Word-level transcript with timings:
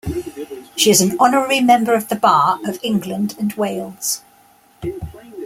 She 0.75 0.89
is 0.89 0.99
an 1.01 1.15
honorary 1.19 1.59
member 1.59 1.93
of 1.93 2.07
the 2.07 2.15
Bar 2.15 2.57
of 2.65 2.79
England 2.81 3.35
and 3.37 3.53
Wales. 3.53 4.21